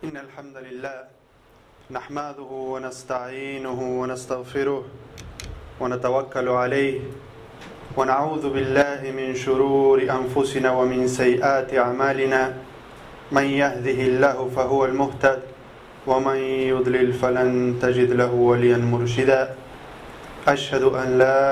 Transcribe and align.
إن 0.00 0.16
الحمد 0.16 0.56
لله 0.56 0.98
نحمده 1.90 2.50
ونستعينه 2.72 3.80
ونستغفره 4.00 4.84
ونتوكل 5.80 6.48
عليه 6.48 7.00
ونعوذ 7.96 8.44
بالله 8.48 9.00
من 9.12 9.34
شرور 9.36 10.00
أنفسنا 10.00 10.70
ومن 10.72 11.04
سيئات 11.08 11.74
أعمالنا. 11.74 12.42
من 13.32 13.44
يهده 13.44 13.98
الله 14.10 14.50
فهو 14.56 14.84
المهتد 14.84 15.40
ومن 16.06 16.38
يضلل 16.72 17.12
فلن 17.12 17.76
تجد 17.82 18.10
له 18.12 18.32
وليا 18.32 18.80
مرشدا. 18.80 19.54
أشهد 20.48 20.82
أن 20.82 21.08
لا 21.18 21.44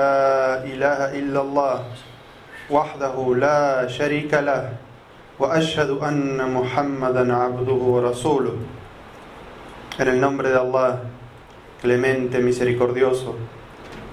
إله 0.65 0.99
إلا 1.21 1.41
الله 1.41 1.77
وحده 2.69 3.15
لا 3.35 3.87
شريك 3.87 4.33
له. 4.33 4.88
وأشهد 5.38 5.90
أن 5.90 6.38
محمدا 6.54 7.34
عبده 7.34 7.72
ورسوله 7.72 8.56
En 9.96 10.08
el 10.08 10.20
nombre 10.20 10.48
de 10.50 10.56
Allah, 10.58 11.02
clemente, 11.80 12.40
misericordioso, 12.40 13.36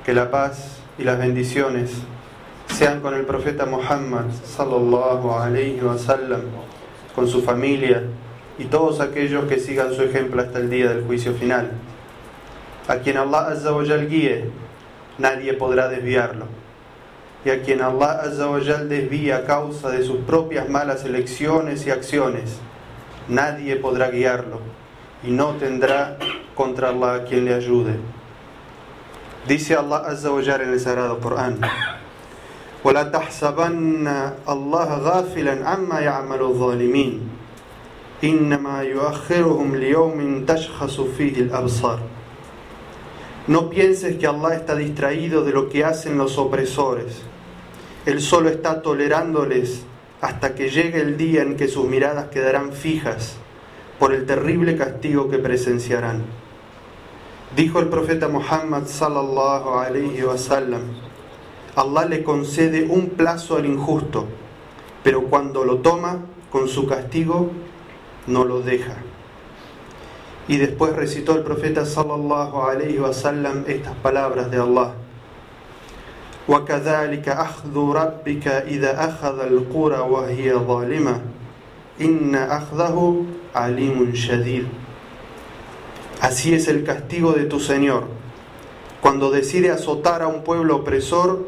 que 0.06 0.14
la 0.14 0.30
paz 0.30 0.78
y 1.00 1.04
las 1.04 1.18
bendiciones 1.18 1.92
sean 2.68 3.02
con 3.02 3.16
el 3.16 3.26
profeta 3.26 3.66
Muhammad 3.66 4.26
sallallahu 4.46 5.32
alayhi 5.32 5.82
wa 5.82 5.98
sallam, 5.98 6.42
con 7.16 7.28
su 7.28 7.42
familia 7.42 8.04
y 8.60 8.66
todos 8.66 9.00
aquellos 9.00 9.46
que 9.46 9.60
sigan 9.60 9.92
su 9.92 10.04
ejemplo 10.04 10.42
hasta 10.42 10.60
el 10.60 10.70
día 10.70 10.90
del 10.90 11.04
juicio 11.04 11.34
final. 11.34 11.72
A 12.88 12.98
quien 12.98 13.18
Allah 13.18 13.48
azza 13.48 13.74
wa 13.74 13.84
jal 13.84 14.08
guíe, 14.08 14.52
nadie 15.18 15.54
podrá 15.54 15.88
desviarlo. 15.88 16.46
Y 17.44 17.50
a 17.50 17.62
quien 17.64 17.82
Allah 17.82 18.22
azza 18.24 18.48
wa 18.48 18.60
jal 18.60 18.88
desvía 18.88 19.38
a 19.38 19.46
causa 19.46 19.90
de 19.90 20.04
sus 20.04 20.18
propias 20.18 20.70
malas 20.70 21.06
elecciones 21.06 21.88
y 21.88 21.92
acciones, 21.92 22.60
nadie 23.28 23.78
podrá 23.78 24.12
guiarlo 24.12 24.60
y 25.24 25.32
no 25.32 25.56
tendrá 25.56 26.18
contra 26.54 26.90
Allah 26.90 27.24
quien 27.28 27.46
le 27.46 27.56
ayude. 27.56 27.96
Dice 29.48 29.76
Allah 29.76 30.04
azza 30.08 30.32
wa 30.32 30.42
jal 30.44 30.62
en 30.62 30.74
el 30.74 30.80
sagrado 30.80 31.20
Corán: 31.20 31.60
ولا 32.84 33.04
تحسبن 33.04 34.08
الله 34.50 34.90
غافلا 34.98 35.70
عما 35.70 36.00
يعمل 36.00 36.42
الظالمين 36.42 37.30
إنما 38.24 38.82
يؤخرهم 38.82 39.76
ليوم 39.76 40.46
تشخص 40.46 41.02
فيه 41.02 41.36
الأبصار 41.42 42.00
no 43.47 43.71
pienses 43.71 44.17
que 44.17 44.27
Allah 44.27 44.57
está 44.57 44.75
distraído 44.75 45.45
de 45.45 45.53
lo 45.53 45.69
que 45.69 45.85
hacen 45.85 46.19
los 46.19 46.37
opresores. 46.37 47.23
Él 48.05 48.21
solo 48.21 48.49
está 48.49 48.83
tolerándoles 48.83 49.85
hasta 50.21 50.55
que 50.57 50.69
llegue 50.69 51.01
el 51.01 51.17
día 51.17 51.43
en 51.43 51.57
que 51.57 51.69
sus 51.69 51.87
miradas 51.87 52.27
quedarán 52.29 52.73
fijas 52.73 53.37
por 54.01 54.13
el 54.13 54.27
terrible 54.27 54.77
castigo 54.77 55.29
que 55.31 55.39
presenciarán. 55.39 56.25
Dijo 57.55 57.79
el 57.79 57.89
profeta 57.89 58.27
Muhammad 58.27 58.87
sallallahu 58.87 59.79
alayhi 59.79 60.23
wa 60.25 60.37
sallam, 60.37 60.83
Allah 61.77 62.07
le 62.07 62.25
concede 62.25 62.85
un 62.85 63.11
plazo 63.11 63.57
al 63.57 63.67
injusto, 63.67 64.27
pero 65.05 65.23
cuando 65.23 65.65
lo 65.65 65.79
toma 65.79 66.19
con 66.51 66.69
su 66.69 66.87
castigo, 66.87 67.51
no 68.27 68.45
lo 68.45 68.61
deja. 68.61 68.97
Y 70.48 70.58
después 70.58 70.94
recitó 70.96 71.36
el 71.36 71.44
profeta 71.44 71.86
sallallahu 71.86 72.62
alayhi 72.62 73.00
wa 73.00 73.14
sallam 73.14 73.64
estas 73.68 73.96
palabras 73.96 74.52
de 74.52 74.58
Allah. 74.58 74.94
وكذلك 76.48 77.30
أخذ 77.30 77.78
ربك 77.78 78.48
إذا 78.48 79.06
أخذ 79.10 79.40
القرى 79.40 80.00
وهي 80.00 80.54
ظالمة 80.54 81.22
إن 82.02 82.36
أخذه 82.36 83.26
عليم 83.56 84.16
شديد 84.16 84.68
Así 86.22 86.54
es 86.54 86.68
el 86.68 86.84
castigo 86.84 87.34
de 87.34 87.46
tu 87.46 87.60
Señor. 87.60 88.04
Cuando 89.02 89.32
decide 89.32 89.72
azotar 89.72 90.22
a 90.22 90.28
un 90.28 90.44
pueblo 90.44 90.76
opresor, 90.76 91.48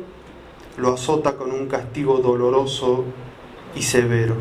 lo 0.77 0.93
azota 0.93 1.33
con 1.33 1.51
un 1.51 1.67
castigo 1.67 2.17
doloroso 2.17 3.05
y 3.75 3.83
severo. 3.83 4.35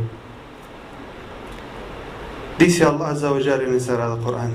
Dice 2.58 2.84
Allah 2.84 3.10
Azza 3.10 3.32
wa 3.32 3.40
Jalla 3.40 3.64
en 3.64 3.74
el 3.74 3.80
Sagrado 3.80 4.18
Corán: 4.22 4.52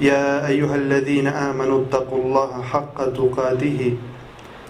يا 0.00 0.46
أيها 0.46 0.74
الذين 0.74 1.26
آمنوا 1.26 1.90
اتقوا 1.90 2.18
الله 2.22 2.62
حق 2.62 2.98
تقاته 3.18 3.80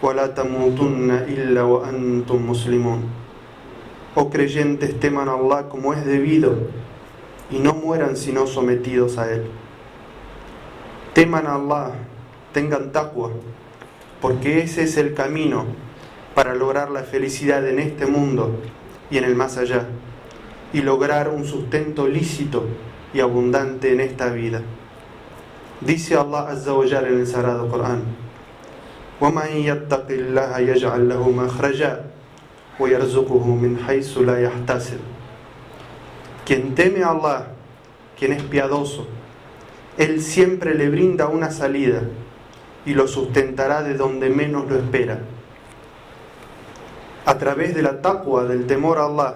ولا 0.03 0.27
تموتن 0.33 1.11
إلا 1.29 1.63
وأنتم 1.63 2.51
مسلمون 2.51 3.01
Oh 4.17 4.31
creyentes, 4.31 4.99
teman 4.99 5.29
a 5.29 5.35
Allah 5.35 5.69
como 5.69 5.93
es 5.93 6.05
debido 6.05 6.57
y 7.51 7.59
no 7.59 7.75
mueran 7.75 8.17
sino 8.17 8.47
sometidos 8.49 9.19
a 9.19 9.31
Él. 9.31 9.45
Teman 11.15 11.47
a 11.47 11.55
Allah, 11.55 11.93
tengan 12.53 12.91
taqwa, 12.91 13.31
porque 14.21 14.63
ese 14.63 14.83
es 14.83 14.97
el 14.97 15.15
camino 15.15 15.67
para 16.35 16.55
lograr 16.55 16.91
la 16.91 17.05
felicidad 17.05 17.69
en 17.69 17.79
este 17.79 18.07
mundo 18.07 18.57
y 19.11 19.19
en 19.19 19.25
el 19.25 19.37
más 19.37 19.57
allá, 19.57 19.87
y 20.73 20.83
lograr 20.83 21.29
un 21.29 21.45
sustento 21.45 22.07
lícito 22.07 22.67
y 23.15 23.21
abundante 23.21 23.93
en 23.93 24.01
esta 24.01 24.31
vida. 24.31 24.63
Dice 25.81 26.17
Allah 26.17 26.49
Azza 26.49 26.73
wa 26.75 26.87
Jalla 26.87 27.09
en 27.09 27.21
el 27.21 27.27
Sagrado 27.27 27.69
Corán: 27.69 28.03
ومن 29.21 29.51
يتق 29.67 30.07
الله 30.11 30.59
يجعل 30.59 31.09
له 31.09 31.31
مخرجا 31.31 32.05
ويرزقه 32.81 33.45
من 33.47 33.79
حيث 33.87 34.19
لا 34.19 34.39
يحتسب 34.39 34.99
Quien 36.47 36.75
teme 36.75 37.03
a 37.05 37.11
Allah, 37.11 37.49
quien 38.19 38.33
es 38.33 38.43
piadoso, 38.43 39.07
Él 39.99 40.23
siempre 40.23 40.75
le 40.75 40.89
brinda 40.89 41.29
una 41.29 41.51
salida 41.51 42.01
y 42.87 42.95
lo 42.95 43.07
sustentará 43.07 43.83
de 43.83 43.93
donde 43.93 44.31
menos 44.31 44.67
lo 44.67 44.79
espera. 44.79 45.19
A 47.27 47.37
través 47.37 47.75
de 47.75 47.83
la 47.83 48.01
taqwa, 48.01 48.45
del 48.45 48.67
temor 48.67 48.97
a 48.97 49.05
Allah, 49.05 49.35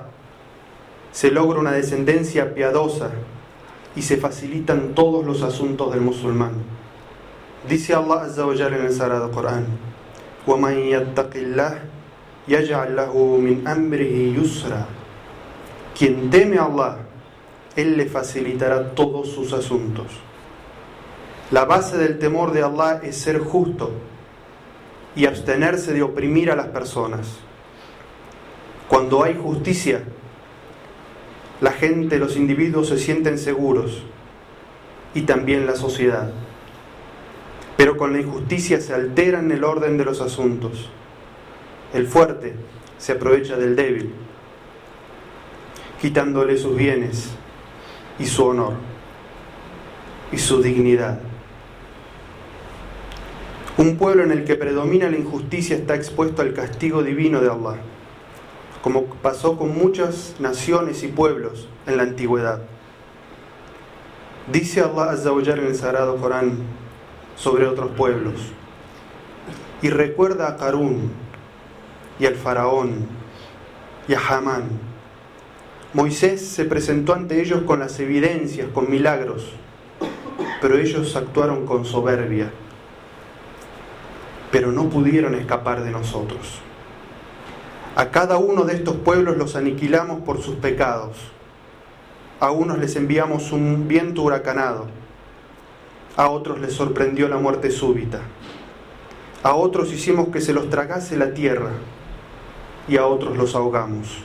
se 1.16 1.30
logra 1.30 1.60
una 1.60 1.72
descendencia 1.72 2.54
piadosa 2.54 3.10
y 3.94 4.02
se 4.02 4.16
facilitan 4.16 4.94
todos 4.94 5.24
los 5.24 5.42
asuntos 5.42 5.92
del 5.92 6.00
musulmán. 6.00 6.52
Dice 7.68 7.94
Allah 7.94 8.22
Azza 8.22 8.46
wa 8.46 8.54
Jalla 8.56 8.76
en 8.76 8.86
el 8.86 8.92
Sagrado 8.92 9.30
Corán: 9.30 9.66
وَمَن 10.46 10.78
يَتَّقِ 10.78 11.30
اللَّهِ 11.34 11.78
يَجْعَل 12.48 12.96
لَّهُ 12.96 13.14
مِنْ 13.38 13.66
أَمْرِهِ 13.66 14.34
يُسْرًا 14.34 14.86
Quien 15.96 16.30
teme 16.30 16.58
a 16.58 16.64
Allah, 16.64 16.98
Él 17.76 17.96
le 17.96 18.06
facilitará 18.06 18.94
todos 18.94 19.28
sus 19.28 19.52
asuntos. 19.52 20.06
La 21.52 21.64
base 21.66 21.98
del 21.98 22.18
temor 22.18 22.52
de 22.52 22.62
Allah 22.62 23.00
es 23.02 23.16
ser 23.18 23.38
justo 23.38 23.92
y 25.14 25.26
abstenerse 25.26 25.92
de 25.92 26.02
oprimir 26.02 26.50
a 26.50 26.56
las 26.56 26.68
personas. 26.68 27.36
Cuando 28.88 29.22
hay 29.22 29.38
justicia, 29.40 30.02
la 31.61 31.71
gente, 31.71 32.19
los 32.19 32.37
individuos 32.37 32.89
se 32.89 32.99
sienten 32.99 33.39
seguros 33.39 34.03
y 35.13 35.21
también 35.21 35.65
la 35.65 35.75
sociedad. 35.75 36.31
Pero 37.75 37.97
con 37.97 38.13
la 38.13 38.21
injusticia 38.21 38.79
se 38.79 38.93
alteran 38.93 39.51
el 39.51 39.63
orden 39.63 39.97
de 39.97 40.05
los 40.05 40.21
asuntos. 40.21 40.89
El 41.93 42.07
fuerte 42.07 42.53
se 42.97 43.13
aprovecha 43.13 43.57
del 43.57 43.75
débil, 43.75 44.11
quitándole 46.01 46.57
sus 46.57 46.75
bienes 46.75 47.29
y 48.19 48.25
su 48.25 48.45
honor 48.45 48.73
y 50.31 50.37
su 50.37 50.61
dignidad. 50.61 51.19
Un 53.77 53.97
pueblo 53.97 54.23
en 54.23 54.31
el 54.31 54.43
que 54.43 54.55
predomina 54.55 55.09
la 55.09 55.17
injusticia 55.17 55.75
está 55.75 55.95
expuesto 55.95 56.41
al 56.41 56.53
castigo 56.53 57.03
divino 57.03 57.41
de 57.41 57.49
Allah, 57.49 57.77
como 58.87 59.03
pasó 59.03 59.57
con 59.57 59.77
muchas 59.77 60.35
naciones 60.39 61.03
y 61.03 61.09
pueblos 61.09 61.67
en 61.87 61.97
la 61.97 62.03
antigüedad. 62.03 62.61
Dice 64.49 64.79
Allah 64.79 65.11
Azza 65.11 65.31
en 65.31 65.65
el 65.65 65.75
Sagrado 65.75 66.15
Corán 66.15 66.59
sobre 67.35 67.67
otros 67.67 67.91
pueblos. 67.97 68.35
Y 69.81 69.89
recuerda 69.89 70.47
a 70.47 70.55
Karún 70.55 71.11
y 72.17 72.27
al 72.27 72.35
faraón 72.35 73.07
y 74.07 74.13
a 74.13 74.21
Hamán. 74.25 74.69
Moisés 75.93 76.47
se 76.47 76.63
presentó 76.63 77.13
ante 77.13 77.41
ellos 77.41 77.63
con 77.63 77.81
las 77.81 77.99
evidencias, 77.99 78.69
con 78.73 78.89
milagros, 78.89 79.51
pero 80.61 80.77
ellos 80.77 81.13
actuaron 81.17 81.65
con 81.65 81.83
soberbia. 81.83 82.51
Pero 84.49 84.71
no 84.71 84.87
pudieron 84.87 85.35
escapar 85.35 85.83
de 85.83 85.91
nosotros. 85.91 86.61
A 87.97 88.11
cada 88.11 88.37
uno 88.37 88.63
de 88.63 88.75
estos 88.75 88.95
pueblos 88.97 89.37
los 89.37 89.55
aniquilamos 89.55 90.21
por 90.21 90.39
sus 90.39 90.53
pecados. 90.57 91.17
A 92.39 92.51
unos 92.51 92.77
les 92.77 92.95
enviamos 92.95 93.51
un 93.51 93.87
viento 93.87 94.21
huracanado. 94.21 94.85
A 96.15 96.29
otros 96.29 96.59
les 96.59 96.73
sorprendió 96.73 97.27
la 97.27 97.37
muerte 97.37 97.71
súbita. 97.71 98.19
A 99.41 99.55
otros 99.55 99.91
hicimos 99.91 100.27
que 100.27 100.41
se 100.41 100.53
los 100.53 100.69
tragase 100.69 101.17
la 101.17 101.33
tierra. 101.33 101.71
Y 102.87 102.97
a 102.97 103.07
otros 103.07 103.35
los 103.35 103.55
ahogamos. 103.55 104.19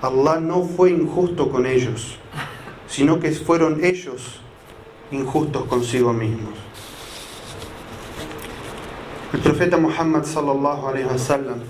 Allah 0.00 0.38
no 0.38 0.62
fue 0.62 0.92
injusto 0.92 1.50
con 1.50 1.66
ellos, 1.66 2.18
sino 2.86 3.18
que 3.18 3.32
fueron 3.32 3.82
ellos 3.82 4.38
injustos 5.10 5.64
consigo 5.64 6.12
mismos. 6.12 6.54
El 9.32 9.40
profeta 9.40 9.76
Muhammad 9.76 10.22
sallallahu 10.22 10.86
alaihi 10.86 11.06
wasallam 11.06 11.62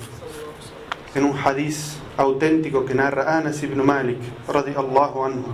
en 1.15 1.25
un 1.25 1.37
hadiz 1.37 1.99
auténtico 2.17 2.85
que 2.85 2.95
narra 2.95 3.39
Anas 3.39 3.63
ibn 3.63 3.85
Malik 3.85 4.19
radiyallahu 4.49 5.25
anhu 5.25 5.53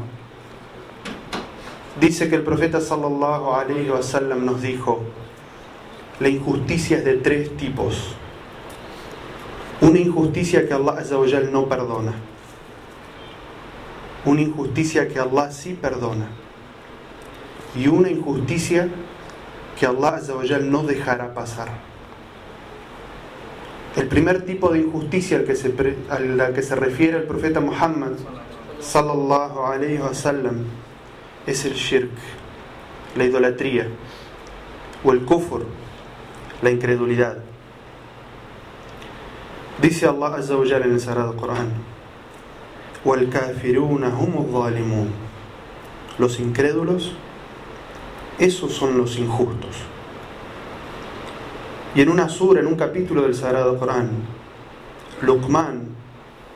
dice 2.00 2.28
que 2.28 2.36
el 2.36 2.42
profeta 2.42 2.80
sallallahu 2.80 3.54
alaihi 3.54 3.90
wasallam 3.90 4.44
nos 4.44 4.60
dijo 4.60 5.00
la 6.18 6.30
injusticia 6.30 6.98
es 6.98 7.04
de 7.04 7.14
tres 7.16 7.54
tipos. 7.58 8.14
Una 9.82 9.98
injusticia 9.98 10.66
que 10.66 10.72
Allah 10.72 10.94
azza 10.98 11.18
wa 11.18 11.28
jal 11.28 11.52
no 11.52 11.68
perdona. 11.68 12.14
Una 14.24 14.40
injusticia 14.40 15.08
que 15.08 15.20
Allah 15.20 15.50
sí 15.50 15.74
perdona. 15.74 16.28
Y 17.74 17.88
una 17.88 18.08
injusticia 18.08 18.88
que 19.78 19.84
Allah 19.84 20.16
azza 20.16 20.34
wa 20.34 20.46
jal 20.46 20.70
no 20.70 20.84
dejará 20.84 21.34
pasar. 21.34 21.68
El 23.96 24.08
primer 24.08 24.44
tipo 24.44 24.70
de 24.70 24.80
injusticia 24.80 25.38
al 25.38 25.44
que 25.44 25.56
se, 25.56 25.74
a 26.10 26.20
la 26.20 26.52
que 26.52 26.62
se 26.62 26.76
refiere 26.76 27.16
el 27.16 27.24
profeta 27.24 27.60
Muhammad 27.60 28.12
sallallahu 28.78 29.64
alayhi 29.64 29.98
wa 29.98 30.12
sallam 30.12 30.64
es 31.46 31.64
el 31.64 31.72
shirk, 31.72 32.10
la 33.16 33.24
idolatría 33.24 33.88
o 35.02 35.12
el 35.12 35.24
kufr, 35.24 35.64
la 36.60 36.70
incredulidad. 36.70 37.38
Dice 39.80 40.06
Allah 40.06 40.36
Azza 40.36 40.54
en 40.54 40.92
el 40.92 41.00
Sagrado 41.00 41.34
Corán. 41.36 41.72
Los 46.18 46.40
incrédulos 46.40 47.14
esos 48.38 48.72
son 48.72 48.98
los 48.98 49.18
injustos. 49.18 49.76
Y 51.95 52.01
en 52.01 52.09
una 52.09 52.29
sura, 52.29 52.61
en 52.61 52.67
un 52.67 52.75
capítulo 52.75 53.23
del 53.23 53.35
Sagrado 53.35 53.77
Corán, 53.77 54.09
Luqman, 55.21 55.89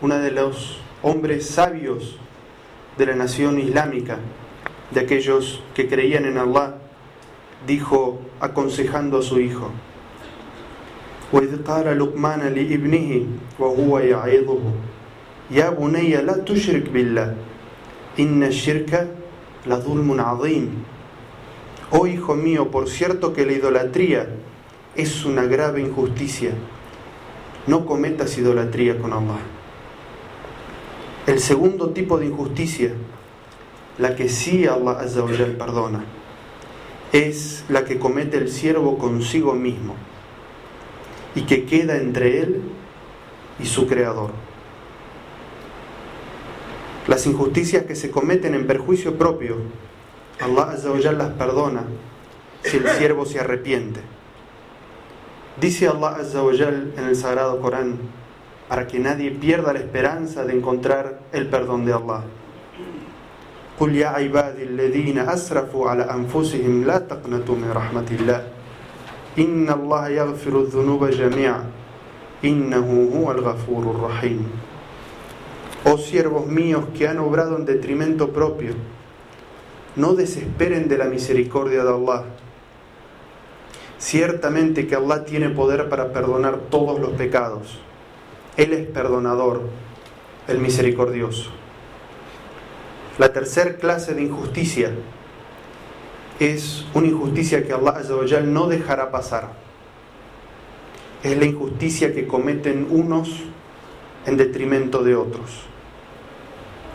uno 0.02 0.18
de 0.18 0.32
los 0.32 0.80
hombres 1.04 1.48
sabios 1.50 2.18
de 2.98 3.06
la 3.06 3.16
nación 3.16 3.60
islámica, 3.60 4.18
de 4.92 5.02
aquellos 5.02 5.62
que 5.74 5.88
creían 5.88 6.26
en 6.26 6.38
Allah, 6.38 6.76
dijo 7.68 8.20
aconsejando 8.40 9.20
a 9.20 9.22
su 9.22 9.40
hijo: 9.40 9.72
وإذ 11.34 11.64
قال 11.66 12.00
لقمان 12.00 12.54
لابنه 12.54 13.26
وهو 13.60 14.00
يعظه 14.00 14.64
يا 15.52 15.70
بني 15.70 16.16
لا 16.22 16.38
تشرك 16.46 16.90
بالله 16.90 17.36
إن 18.20 18.44
الشرك 18.44 19.08
لظلم 19.68 20.22
عظيم 20.22 20.66
Oh 21.92 22.08
hijo 22.08 22.36
mío, 22.36 22.72
por 22.72 22.90
cierto 22.90 23.34
que 23.34 23.46
la 23.46 23.54
idolatría 23.54 24.28
es 24.97 25.25
una 25.25 25.45
grave 25.45 25.81
injusticia. 25.81 26.53
No 27.67 27.87
cometas 27.87 28.37
idolatría 28.39 28.99
con 28.99 29.13
Allah. 29.13 29.39
El 31.27 31.39
segundo 31.39 31.91
tipo 31.91 32.19
de 32.19 32.27
injusticia, 32.27 32.93
la 33.99 34.17
que 34.17 34.29
sí 34.29 34.67
Allah 34.67 34.93
Azza 34.93 35.23
wa 35.23 35.31
Jal 35.31 35.53
perdona, 35.53 36.05
es 37.13 37.65
la 37.69 37.85
que 37.85 37.99
comete 37.99 38.39
el 38.39 38.51
siervo 38.51 38.99
consigo 38.99 39.53
mismo 39.55 39.95
y 41.35 41.43
que 41.43 41.67
queda 41.67 41.97
entre 41.99 42.41
él 42.41 42.63
y 43.59 43.67
su 43.67 43.87
creador. 43.87 44.31
Las 47.07 47.27
injusticias 47.27 47.85
que 47.85 47.95
se 47.95 48.11
cometen 48.11 48.55
en 48.55 48.67
perjuicio 48.67 49.17
propio, 49.17 49.57
Allah 50.41 50.73
Azza 50.73 50.91
wa 50.91 51.01
Jal 51.01 51.19
las 51.19 51.31
perdona 51.35 51.85
si 52.63 52.79
el 52.79 52.89
siervo 52.89 53.27
se 53.27 53.39
arrepiente. 53.39 54.01
Dice 55.60 55.88
Allah 55.88 56.18
Azza 56.20 56.44
wa 56.44 56.52
Jal 56.54 56.94
en 56.98 57.06
el 57.06 57.16
Sagrado 57.16 57.60
Corán, 57.62 57.98
para 58.68 58.88
que 58.88 59.00
nadie 59.00 59.32
pierda 59.32 59.74
la 59.74 59.80
esperanza 59.80 60.44
de 60.44 60.54
encontrar 60.54 61.20
el 61.32 61.48
perdón 61.48 61.86
de 61.86 61.94
Allah. 61.94 62.24
قل 63.80 63.96
يا 63.96 64.08
عبادي 64.08 64.64
الذين 64.64 65.20
أسرفوا 65.20 65.90
على 65.90 66.04
أنفسهم 66.04 66.84
لا 66.88 66.98
تقنطوا 66.98 67.56
من 67.56 67.72
رحمة 67.76 68.08
الله 68.12 68.48
إن 69.40 69.70
الله 69.70 70.08
يغفر 70.08 70.62
الذنوب 70.62 71.06
جميعا 71.06 71.66
إنه 72.46 72.88
هو 73.16 73.32
الغفور 73.32 73.84
الرحيم 73.92 74.48
Oh 75.88 75.98
siervos 76.00 76.48
míos 76.48 76.86
que 76.98 77.08
han 77.08 77.20
obrado 77.20 77.58
en 77.58 77.66
detrimento 77.66 78.32
propio, 78.32 78.74
no 79.96 80.16
desesperen 80.16 80.88
de 80.88 80.98
la 80.98 81.06
misericordia 81.06 81.84
de 81.84 81.94
Allah. 81.94 82.24
Ciertamente 84.01 84.87
que 84.87 84.97
Allah 84.97 85.27
tiene 85.27 85.51
poder 85.51 85.91
para 85.91 86.11
perdonar 86.11 86.57
todos 86.71 86.99
los 86.99 87.11
pecados. 87.11 87.79
Él 88.57 88.73
es 88.73 88.87
perdonador, 88.87 89.65
el 90.49 90.59
misericordioso. 90.59 91.51
La 93.19 93.31
tercera 93.35 93.77
clase 93.77 94.15
de 94.15 94.23
injusticia 94.23 94.91
es 96.39 96.87
una 96.95 97.09
injusticia 97.09 97.67
que 97.67 97.75
Allah 97.75 98.41
no 98.41 98.69
dejará 98.69 99.11
pasar. 99.11 99.51
Es 101.23 101.37
la 101.37 101.45
injusticia 101.45 102.15
que 102.15 102.27
cometen 102.27 102.87
unos 102.89 103.43
en 104.25 104.39
detrimento 104.39 105.05
de 105.05 105.15
otros. 105.15 105.67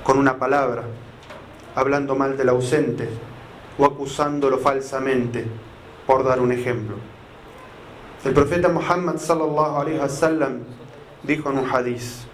Con 0.03 0.17
una 0.17 0.39
palabra, 0.39 0.85
hablando 1.75 2.15
mal 2.15 2.35
del 2.35 2.49
ausente 2.49 3.07
o 3.77 3.85
acusándolo 3.85 4.57
falsamente, 4.57 5.45
por 6.05 6.23
dar 6.23 6.39
un 6.39 6.51
ejemplo. 6.51 6.95
El 8.23 8.33
profeta 8.33 8.69
Muhammad 8.69 9.17
sallallahu 9.17 9.77
alaihi 9.77 9.99
wasallam 9.99 10.59
dijo 11.23 11.51
en 11.51 11.59
un 11.59 11.69
hadiz: 11.69 12.25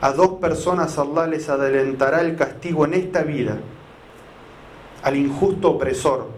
A 0.00 0.12
dos 0.12 0.40
personas 0.40 0.98
Allah 0.98 1.26
les 1.26 1.48
adelantará 1.48 2.20
el 2.20 2.36
castigo 2.36 2.84
en 2.84 2.94
esta 2.94 3.22
vida, 3.22 3.58
al 5.02 5.16
injusto 5.16 5.70
opresor 5.70 6.28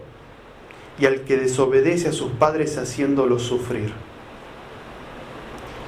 y 0.99 1.05
al 1.05 1.21
que 1.21 1.37
desobedece 1.37 2.09
a 2.09 2.13
sus 2.13 2.31
padres 2.33 2.77
haciéndolos 2.77 3.43
sufrir. 3.43 3.93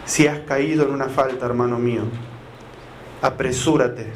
Si 0.05 0.27
has 0.27 0.39
caído 0.39 0.85
en 0.85 0.93
una 0.93 1.09
falta, 1.09 1.45
hermano 1.45 1.79
mío, 1.79 2.03
apresúrate 3.21 4.07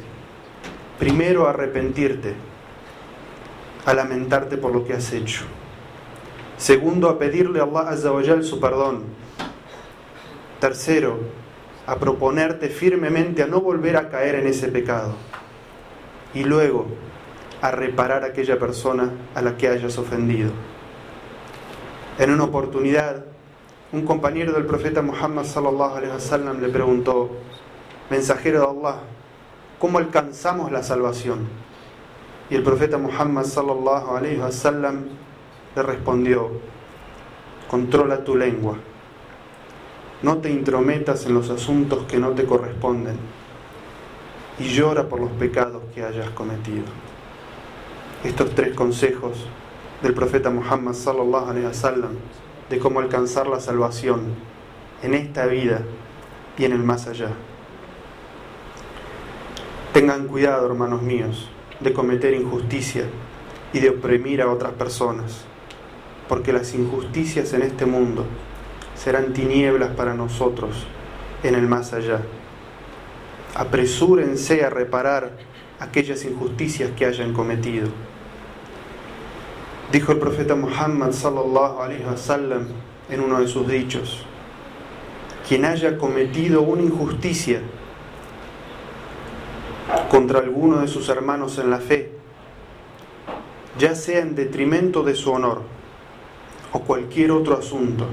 primero 0.98 1.46
a 1.46 1.50
arrepentirte, 1.50 2.34
a 3.86 3.94
lamentarte 3.94 4.56
por 4.56 4.72
lo 4.72 4.84
que 4.84 4.92
has 4.92 5.12
hecho. 5.12 5.44
Segundo, 6.60 7.08
a 7.08 7.18
pedirle 7.18 7.58
a 7.58 7.62
Allah 7.62 7.88
Azza 7.88 8.12
wa 8.12 8.22
su 8.42 8.60
perdón. 8.60 9.04
Tercero, 10.60 11.18
a 11.86 11.96
proponerte 11.96 12.68
firmemente 12.68 13.42
a 13.42 13.46
no 13.46 13.62
volver 13.62 13.96
a 13.96 14.10
caer 14.10 14.34
en 14.34 14.46
ese 14.46 14.68
pecado. 14.68 15.14
Y 16.34 16.44
luego, 16.44 16.86
a 17.62 17.70
reparar 17.70 18.24
a 18.24 18.26
aquella 18.26 18.58
persona 18.58 19.10
a 19.34 19.40
la 19.40 19.56
que 19.56 19.68
hayas 19.68 19.96
ofendido. 19.96 20.50
En 22.18 22.30
una 22.30 22.44
oportunidad, 22.44 23.24
un 23.92 24.04
compañero 24.04 24.52
del 24.52 24.66
profeta 24.66 25.00
Muhammad 25.00 25.44
sallallahu 25.44 25.96
alaihi 25.96 26.12
wasallam 26.12 26.60
le 26.60 26.68
preguntó, 26.68 27.30
mensajero 28.10 28.60
de 28.60 28.66
Allah, 28.66 28.96
¿cómo 29.78 29.96
alcanzamos 29.96 30.70
la 30.70 30.82
salvación? 30.82 31.48
Y 32.50 32.54
el 32.54 32.62
profeta 32.62 32.98
Muhammad 32.98 33.44
sallallahu 33.44 34.14
alaihi 34.14 34.40
wasallam 34.40 35.29
le 35.76 35.82
respondió, 35.82 36.50
controla 37.68 38.24
tu 38.24 38.36
lengua, 38.36 38.76
no 40.22 40.38
te 40.38 40.50
intrometas 40.50 41.26
en 41.26 41.34
los 41.34 41.50
asuntos 41.50 42.04
que 42.04 42.18
no 42.18 42.30
te 42.30 42.44
corresponden 42.44 43.16
y 44.58 44.64
llora 44.64 45.08
por 45.08 45.20
los 45.20 45.30
pecados 45.32 45.82
que 45.94 46.04
hayas 46.04 46.28
cometido. 46.30 46.84
Estos 48.22 48.54
tres 48.54 48.74
consejos 48.74 49.46
del 50.02 50.12
profeta 50.12 50.50
Muhammad 50.50 50.92
sallallahu 50.92 51.50
alaihi 51.50 51.66
wasallam 51.66 52.16
de 52.68 52.78
cómo 52.78 53.00
alcanzar 53.00 53.46
la 53.46 53.60
salvación 53.60 54.34
en 55.02 55.14
esta 55.14 55.46
vida 55.46 55.80
y 56.58 56.64
en 56.66 56.72
el 56.72 56.82
más 56.82 57.06
allá. 57.06 57.30
Tengan 59.94 60.28
cuidado, 60.28 60.66
hermanos 60.66 61.02
míos, 61.02 61.48
de 61.80 61.92
cometer 61.92 62.34
injusticia 62.34 63.06
y 63.72 63.80
de 63.80 63.90
oprimir 63.90 64.42
a 64.42 64.50
otras 64.50 64.72
personas, 64.72 65.46
porque 66.30 66.52
las 66.52 66.74
injusticias 66.74 67.52
en 67.54 67.62
este 67.62 67.86
mundo 67.86 68.24
serán 68.94 69.32
tinieblas 69.32 69.90
para 69.96 70.14
nosotros 70.14 70.86
en 71.42 71.56
el 71.56 71.66
más 71.66 71.92
allá. 71.92 72.20
Apresúrense 73.56 74.64
a 74.64 74.70
reparar 74.70 75.32
aquellas 75.80 76.24
injusticias 76.24 76.92
que 76.96 77.04
hayan 77.04 77.32
cometido. 77.32 77.88
Dijo 79.90 80.12
el 80.12 80.18
profeta 80.18 80.54
Muhammad 80.54 81.10
sallallahu 81.10 81.80
alaihi 81.80 82.04
wasallam 82.04 82.68
en 83.10 83.20
uno 83.22 83.40
de 83.40 83.48
sus 83.48 83.66
dichos: 83.66 84.24
Quien 85.48 85.64
haya 85.64 85.98
cometido 85.98 86.62
una 86.62 86.82
injusticia 86.82 87.60
contra 90.08 90.38
alguno 90.38 90.78
de 90.78 90.86
sus 90.86 91.08
hermanos 91.08 91.58
en 91.58 91.70
la 91.70 91.78
fe, 91.78 92.12
ya 93.80 93.96
sea 93.96 94.20
en 94.20 94.36
detrimento 94.36 95.02
de 95.02 95.16
su 95.16 95.32
honor 95.32 95.79
o 96.72 96.80
cualquier 96.80 97.32
otro 97.32 97.58
asunto, 97.58 98.06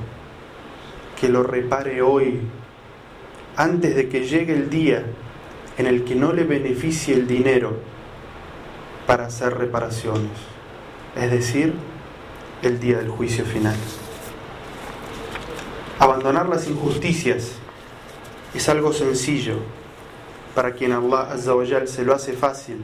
que 1.19 1.29
lo 1.29 1.43
repare 1.43 2.01
hoy, 2.01 2.41
antes 3.55 3.95
de 3.95 4.07
que 4.07 4.27
llegue 4.27 4.53
el 4.53 4.69
día 4.69 5.03
en 5.77 5.87
el 5.87 6.03
que 6.03 6.15
no 6.15 6.33
le 6.33 6.43
beneficie 6.43 7.13
el 7.13 7.27
dinero 7.27 7.77
para 9.05 9.27
hacer 9.27 9.57
reparaciones, 9.57 10.31
es 11.15 11.31
decir, 11.31 11.73
el 12.61 12.79
día 12.79 12.97
del 12.97 13.09
juicio 13.09 13.45
final. 13.45 13.75
Abandonar 15.99 16.49
las 16.49 16.67
injusticias 16.67 17.53
es 18.53 18.69
algo 18.69 18.93
sencillo 18.93 19.55
para 20.53 20.73
quien 20.73 20.91
Allah 20.91 21.31
Azza 21.31 21.53
se 21.85 22.03
lo 22.03 22.13
hace 22.13 22.33
fácil 22.33 22.83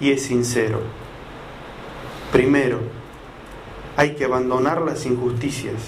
y 0.00 0.12
es 0.12 0.22
sincero. 0.22 0.80
Primero, 2.32 2.80
hay 3.95 4.15
que 4.15 4.25
abandonar 4.25 4.81
las 4.81 5.05
injusticias 5.05 5.81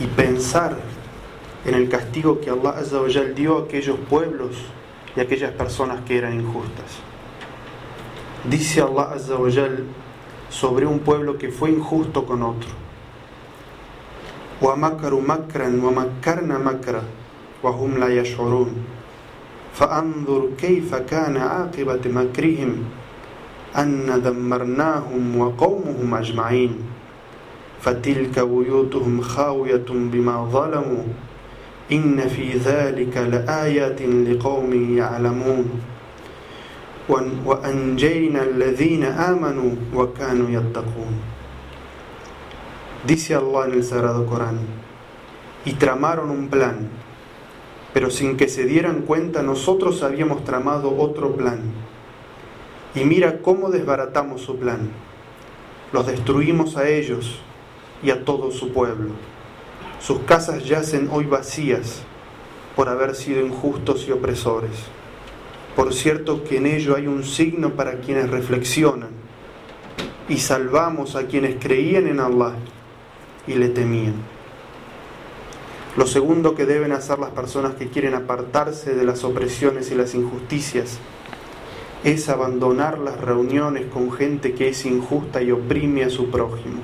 y 0.00 0.06
pensar 0.06 0.76
en 1.64 1.74
el 1.74 1.88
castigo 1.88 2.40
que 2.40 2.50
Allah 2.50 2.70
Azza 2.78 3.00
dio 3.34 3.58
a 3.58 3.62
aquellos 3.62 3.98
pueblos 4.08 4.56
y 5.16 5.20
a 5.20 5.22
aquellas 5.24 5.52
personas 5.52 6.00
que 6.04 6.18
eran 6.18 6.34
injustas. 6.40 6.98
Dice 8.44 8.80
Allah 8.80 9.12
Azza 9.14 9.36
sobre 10.50 10.86
un 10.86 11.00
pueblo 11.00 11.38
que 11.38 11.50
fue 11.50 11.70
injusto 11.70 12.24
con 12.24 12.42
otro. 12.42 12.84
وَمَكَرُوا 14.62 15.20
مَكْرًا 15.20 15.68
وَمَكَّرْنَا 15.82 16.58
مَكْرًا 16.58 17.02
وَهُمْ 17.62 17.98
لَا 17.98 18.08
يَشْعُرُونَ 18.08 18.70
فَأَنظُرْ 19.74 20.54
كَيْفَ 20.56 20.94
كَانَ 20.94 21.36
عَاقِبَةُ 21.36 22.04
مَكْرِهِمْ 22.06 22.70
أَنَّ 23.77 24.21
دَمَّرْنَاهُمْ 24.21 25.37
وَقَوْمُهُمْ 25.37 26.15
أَجْمَعِينَ 26.15 26.73
فتلك 27.81 28.39
بيوتهم 28.39 29.21
خاوية 29.21 29.87
بما 29.87 30.45
ظلموا 30.51 31.03
إن 31.91 32.27
في 32.27 32.57
ذلك 32.57 33.17
لآيات 33.17 34.01
لقوم 34.01 34.97
يعلمون 34.97 35.65
وأنجينا 37.45 38.43
الذين 38.43 39.03
آمنوا 39.03 39.71
وكانوا 39.95 40.49
يتقون 40.49 41.15
Dice 42.99 43.33
Allah 43.33 43.65
en 43.67 43.75
el 43.75 43.83
Sagrado 43.85 44.25
Corán, 44.25 44.59
y 45.63 45.71
tramaron 45.79 46.31
un 46.31 46.49
plan, 46.49 46.89
pero 47.93 48.11
sin 48.11 48.35
que 48.35 48.49
se 48.49 48.65
dieran 48.65 49.03
cuenta 49.03 49.41
nosotros 49.41 50.03
habíamos 50.03 50.43
tramado 50.43 50.93
otro 50.97 51.31
plan. 51.37 51.61
Y 52.95 53.03
mira 53.03 53.41
cómo 53.41 53.69
desbaratamos 53.69 54.41
su 54.41 54.57
plan. 54.57 54.89
Los 55.93 56.07
destruimos 56.07 56.77
a 56.77 56.87
ellos 56.87 57.39
y 58.01 58.09
a 58.09 58.25
todo 58.25 58.51
su 58.51 58.71
pueblo. 58.71 59.11
Sus 59.99 60.19
casas 60.19 60.65
yacen 60.65 61.09
hoy 61.11 61.25
vacías 61.25 62.01
por 62.75 62.89
haber 62.89 63.15
sido 63.15 63.45
injustos 63.45 64.07
y 64.07 64.11
opresores. 64.11 64.71
Por 65.75 65.93
cierto 65.93 66.43
que 66.43 66.57
en 66.57 66.65
ello 66.65 66.95
hay 66.95 67.07
un 67.07 67.23
signo 67.23 67.71
para 67.71 67.99
quienes 67.99 68.29
reflexionan 68.29 69.09
y 70.27 70.37
salvamos 70.37 71.15
a 71.15 71.27
quienes 71.27 71.55
creían 71.59 72.07
en 72.07 72.19
Allah 72.19 72.53
y 73.47 73.55
le 73.55 73.69
temían. 73.69 74.15
Lo 75.97 76.05
segundo 76.07 76.55
que 76.55 76.65
deben 76.65 76.91
hacer 76.91 77.19
las 77.19 77.31
personas 77.31 77.73
que 77.75 77.89
quieren 77.89 78.13
apartarse 78.13 78.95
de 78.95 79.03
las 79.03 79.23
opresiones 79.23 79.91
y 79.91 79.95
las 79.95 80.15
injusticias 80.15 80.99
es 82.04 82.28
abandonar 82.28 82.98
las 82.98 83.18
reuniones 83.18 83.86
con 83.86 84.12
gente 84.12 84.52
que 84.52 84.68
es 84.68 84.84
injusta 84.84 85.42
y 85.42 85.50
oprime 85.50 86.04
a 86.04 86.10
su 86.10 86.30
prójimo. 86.30 86.80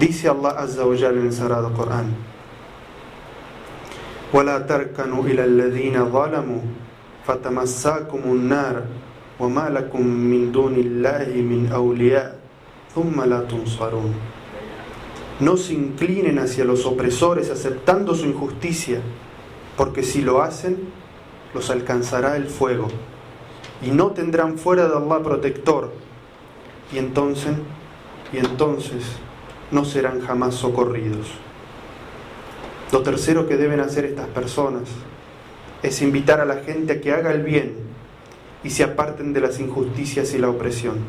Dice 0.00 0.28
Allah 0.28 0.50
Azza 0.50 0.86
wa 0.86 0.96
Jalla 0.96 1.20
en 1.20 1.26
el 1.26 1.32
Sagrado 1.32 1.72
Corán: 1.74 2.14
ولا 4.32 4.58
تركنوا 4.58 5.24
إلى 5.24 5.44
الذين 5.44 6.10
ظلموا 6.10 6.60
فتمساكم 7.26 8.22
النار 8.24 8.82
وما 9.40 9.68
لكم 9.70 10.06
من 10.06 10.52
دون 10.52 10.74
الله 10.74 11.28
من 11.36 11.70
أولياء 11.72 12.38
ثم 12.94 13.22
لا 13.22 13.40
تنصرون 13.40 14.14
No 15.38 15.58
se 15.58 15.74
inclinen 15.74 16.38
hacia 16.38 16.64
los 16.64 16.86
opresores 16.86 17.50
aceptando 17.50 18.14
su 18.14 18.24
injusticia, 18.24 19.00
porque 19.76 20.02
si 20.02 20.22
lo 20.22 20.40
hacen, 20.40 20.78
los 21.52 21.68
alcanzará 21.68 22.36
el 22.36 22.46
fuego 22.46 22.88
y 23.81 23.91
no 23.91 24.11
tendrán 24.11 24.57
fuera 24.57 24.87
de 24.87 24.95
Allah 24.95 25.23
protector. 25.23 25.91
Y 26.93 26.97
entonces, 26.97 27.53
y 28.31 28.37
entonces 28.37 29.03
no 29.71 29.85
serán 29.85 30.21
jamás 30.21 30.55
socorridos. 30.55 31.27
Lo 32.91 33.01
tercero 33.01 33.47
que 33.47 33.57
deben 33.57 33.79
hacer 33.79 34.05
estas 34.05 34.27
personas 34.27 34.83
es 35.81 36.01
invitar 36.01 36.41
a 36.41 36.45
la 36.45 36.57
gente 36.57 36.93
a 36.93 37.01
que 37.01 37.11
haga 37.11 37.31
el 37.31 37.43
bien 37.43 37.75
y 38.63 38.69
se 38.69 38.83
aparten 38.83 39.33
de 39.33 39.41
las 39.41 39.59
injusticias 39.59 40.33
y 40.33 40.37
la 40.37 40.49
opresión. 40.49 40.99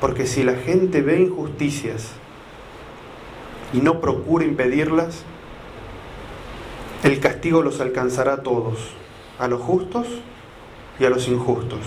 Porque 0.00 0.26
si 0.26 0.44
la 0.44 0.54
gente 0.54 1.02
ve 1.02 1.20
injusticias 1.20 2.12
y 3.72 3.78
no 3.78 4.00
procura 4.00 4.44
impedirlas, 4.44 5.24
el 7.02 7.18
castigo 7.20 7.62
los 7.62 7.80
alcanzará 7.80 8.34
a 8.34 8.42
todos, 8.42 8.78
a 9.38 9.48
los 9.48 9.60
justos 9.60 10.06
y 11.00 11.04
a 11.06 11.10
los 11.10 11.26
injustos. 11.26 11.80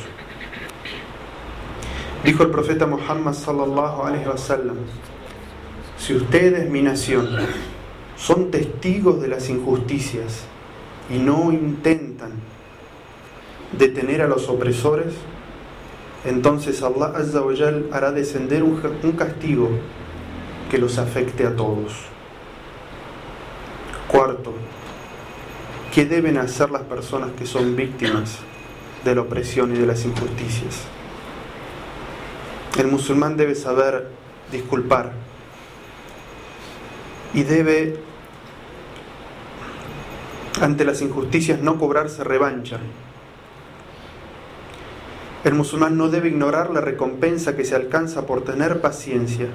Dijo 2.24 2.44
el 2.44 2.50
profeta 2.50 2.88
Muhammad 2.88 3.34
sallallahu 3.34 4.04
alaihi 4.04 4.28
wasallam: 4.28 4.78
si 5.98 6.16
ustedes, 6.16 6.70
mi 6.70 6.82
nación, 6.82 7.30
son 8.18 8.50
testigos 8.50 9.22
de 9.22 9.28
las 9.28 9.50
injusticias 9.50 10.46
y 11.10 11.18
no 11.18 11.52
intentan 11.52 12.32
detener 13.78 14.22
a 14.22 14.28
los 14.28 14.50
opresores, 14.50 15.14
entonces 16.26 16.82
Allah 16.82 17.14
Azza 17.16 17.42
wa 17.42 17.54
hará 17.92 18.12
descender 18.12 18.64
un, 18.64 18.80
castigo 19.18 19.70
que 20.72 20.78
los 20.78 20.98
afecte 20.98 21.46
a 21.46 21.56
todos. 21.56 21.94
Cuarto, 24.08 24.54
¿qué 25.94 26.06
deben 26.06 26.38
hacer 26.38 26.72
las 26.72 26.84
personas 26.84 27.32
que 27.38 27.46
son 27.46 27.76
víctimas 27.76 28.40
de 29.04 29.16
la 29.16 29.22
opresión 29.22 29.76
y 29.76 29.80
de 29.80 29.86
las 29.86 30.06
injusticias? 30.06 30.82
El 32.78 32.88
musulmán 32.88 33.38
debe 33.38 33.56
saber 33.56 34.10
disculpar 34.52 35.12
y 37.34 37.44
debe 37.44 37.98
ante 40.62 40.86
las 40.86 41.02
injusticias 41.02 41.60
no 41.60 41.78
cobrarse 41.78 42.24
revancha. 42.24 42.80
El 45.44 45.56
musulmán 45.56 45.98
no 45.98 46.10
debe 46.10 46.30
ignorar 46.30 46.70
la 46.70 46.80
recompensa 46.80 47.56
que 47.56 47.66
se 47.66 47.76
alcanza 47.76 48.26
por 48.26 48.44
tener 48.44 48.80
paciencia, 48.80 49.48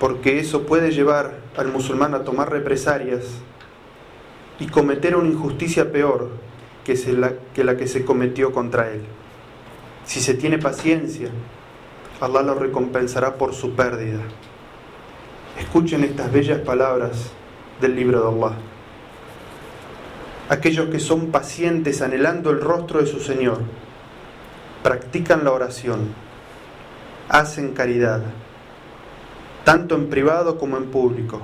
porque 0.00 0.40
eso 0.40 0.66
puede 0.66 0.90
llevar 0.90 1.38
al 1.56 1.68
musulmán 1.68 2.14
a 2.14 2.24
tomar 2.24 2.50
represalias 2.50 3.24
y 4.58 4.66
cometer 4.66 5.14
una 5.16 5.28
injusticia 5.28 5.92
peor 5.92 6.30
que, 6.84 6.94
la, 7.12 7.32
que 7.54 7.64
la 7.64 7.76
que 7.76 7.86
se 7.86 8.04
cometió 8.04 8.52
contra 8.52 8.90
él. 8.90 9.02
Si 10.04 10.20
se 10.20 10.34
tiene 10.34 10.58
paciencia, 10.58 11.28
Allah 12.20 12.42
lo 12.42 12.54
recompensará 12.54 13.34
por 13.34 13.54
su 13.54 13.74
pérdida. 13.74 14.20
Escuchen 15.58 16.04
estas 16.04 16.32
bellas 16.32 16.60
palabras 16.60 17.30
del 17.80 17.96
libro 17.96 18.20
de 18.20 18.28
Allah. 18.28 18.56
Aquellos 20.48 20.88
que 20.88 21.00
son 21.00 21.30
pacientes 21.30 22.02
anhelando 22.02 22.50
el 22.50 22.60
rostro 22.60 23.00
de 23.00 23.06
su 23.06 23.20
Señor, 23.20 23.60
practican 24.82 25.44
la 25.44 25.52
oración, 25.52 26.08
hacen 27.28 27.72
caridad, 27.72 28.22
tanto 29.64 29.94
en 29.94 30.08
privado 30.08 30.58
como 30.58 30.76
en 30.76 30.86
público. 30.86 31.40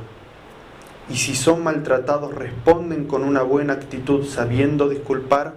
Y 1.11 1.17
si 1.17 1.35
son 1.35 1.63
maltratados, 1.63 2.35
responden 2.35 3.07
con 3.07 3.25
una 3.25 3.43
buena 3.43 3.73
actitud 3.75 4.25
sabiendo 4.27 4.89
disculpar, 4.89 5.55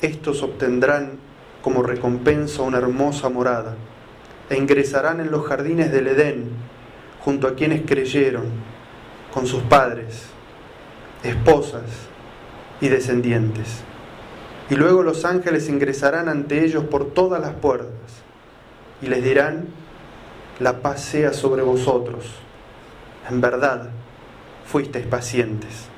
estos 0.00 0.42
obtendrán 0.42 1.18
como 1.62 1.82
recompensa 1.82 2.62
una 2.62 2.78
hermosa 2.78 3.28
morada 3.28 3.74
e 4.48 4.56
ingresarán 4.56 5.20
en 5.20 5.30
los 5.30 5.46
jardines 5.46 5.92
del 5.92 6.08
Edén 6.08 6.50
junto 7.24 7.46
a 7.46 7.54
quienes 7.54 7.82
creyeron, 7.82 8.44
con 9.32 9.46
sus 9.46 9.62
padres, 9.62 10.26
esposas 11.22 11.84
y 12.80 12.88
descendientes. 12.88 13.82
Y 14.70 14.76
luego 14.76 15.02
los 15.02 15.24
ángeles 15.24 15.68
ingresarán 15.68 16.28
ante 16.28 16.64
ellos 16.64 16.84
por 16.84 17.12
todas 17.12 17.40
las 17.40 17.52
puertas 17.54 17.90
y 19.02 19.06
les 19.06 19.22
dirán, 19.22 19.66
la 20.58 20.80
paz 20.80 21.02
sea 21.02 21.32
sobre 21.32 21.62
vosotros. 21.62 22.24
En 23.28 23.40
verdad, 23.40 23.90
fuisteis 24.70 25.06
pacientes. 25.06 25.88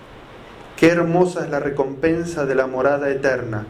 Qué 0.76 0.88
hermosa 0.88 1.45
es 1.45 1.50
la 1.50 1.61
recompensa 1.61 2.47
de 2.47 2.55
la 2.55 2.67
morada 2.67 3.11
eterna. 3.11 3.67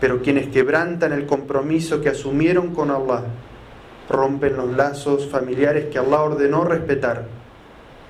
Pero 0.00 0.22
quienes 0.22 0.48
quebrantan 0.48 1.12
el 1.12 1.26
compromiso 1.26 2.00
que 2.00 2.08
asumieron 2.08 2.74
con 2.74 2.90
Allah 2.90 3.24
rompen 4.08 4.56
los 4.56 4.72
lazos 4.76 5.28
familiares 5.28 5.86
que 5.90 5.98
Allah 5.98 6.22
ordenó 6.22 6.64
respetar 6.64 7.26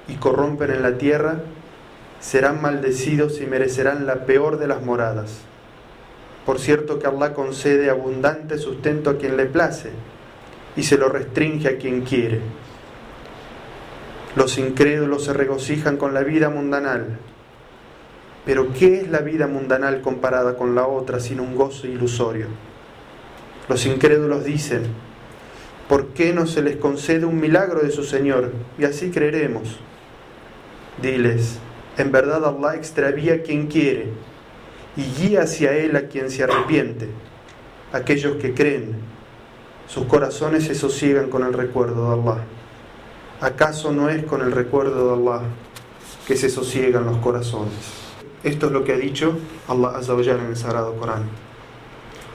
y 0.09 0.15
corrompen 0.17 0.71
en 0.71 0.83
la 0.83 0.99
tierra, 0.99 1.41
serán 2.21 2.61
maldecidos 2.61 3.41
y 3.41 3.47
merecerán 3.47 4.07
la 4.07 4.27
peor 4.27 4.59
de 4.59 4.69
las 4.69 4.83
moradas. 4.83 5.41
Por 6.45 6.59
cierto 6.59 6.99
que 6.99 7.07
Allah 7.07 7.35
concede 7.35 7.89
abundante 7.89 8.59
sustento 8.59 9.11
a 9.11 9.19
quien 9.19 9.37
le 9.37 9.47
place 9.47 9.91
y 10.77 10.83
se 10.83 10.99
lo 10.99 11.09
restringe 11.09 11.69
a 11.69 11.79
quien 11.79 12.03
quiere. 12.03 12.41
Los 14.35 14.57
incrédulos 14.57 15.25
se 15.25 15.35
regocijan 15.35 15.99
con 15.99 16.15
la 16.15 16.23
vida 16.23 16.49
mundanal. 16.49 17.19
Pero 18.47 18.73
¿qué 18.73 19.03
es 19.03 19.11
la 19.11 19.21
vida 19.21 19.47
mundanal 19.47 20.01
comparada 20.01 20.57
con 20.57 20.75
la 20.75 20.87
otra 20.87 21.21
sin 21.21 21.39
un 21.39 21.55
gozo 21.55 21.87
ilusorio? 21.87 22.47
Los 23.69 23.85
incrédulos 23.87 24.45
dicen, 24.45 24.83
¿por 25.89 26.09
qué 26.09 26.33
no 26.33 26.47
se 26.47 26.63
les 26.63 26.77
concede 26.77 27.27
un 27.27 27.41
milagro 27.41 27.81
de 27.81 27.91
su 27.91 28.05
Señor? 28.05 28.53
Y 28.79 28.85
así 28.85 29.11
creeremos. 29.11 29.79
Diles, 31.01 31.59
en 31.99 32.11
verdad 32.11 32.45
Allah 32.45 32.75
extravía 32.75 33.35
a 33.35 33.43
quien 33.43 33.67
quiere 33.67 34.09
y 34.97 35.03
guía 35.03 35.43
hacia 35.43 35.77
Él 35.77 35.95
a 35.95 36.09
quien 36.09 36.31
se 36.31 36.43
arrepiente. 36.43 37.09
Aquellos 37.93 38.37
que 38.37 38.55
creen, 38.55 38.97
sus 39.87 40.07
corazones 40.07 40.65
se 40.65 40.75
sosiegan 40.75 41.29
con 41.29 41.45
el 41.45 41.53
recuerdo 41.53 42.09
de 42.09 42.21
Allah. 42.21 42.45
¿Acaso 43.42 43.92
no 43.92 44.10
es 44.10 44.24
con 44.26 44.42
el 44.42 44.52
recuerdo 44.52 45.08
de 45.08 45.22
Allah 45.22 45.46
que 46.26 46.36
se 46.36 46.50
sosiegan 46.50 47.06
los 47.06 47.18
corazones? 47.18 47.74
Esto 48.44 48.68
es 48.68 48.72
lo 48.72 48.84
que 48.84 48.94
ha 48.94 48.98
dicho 48.98 49.38
Allah 49.68 49.98
Azza 49.98 50.14
en 50.14 50.46
el 50.48 50.58
Sagrado 50.58 50.96
Corán. 50.96 51.24